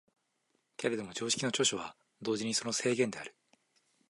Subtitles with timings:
[0.77, 3.35] けれども常識の長所は同時にその制限である。